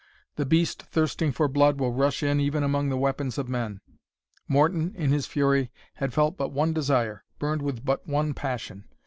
[0.35, 3.81] The beast thirsting for blood will rush in even among the weapons of men.
[4.47, 8.85] Morton in his fury had felt but one desire, burned with but one passion.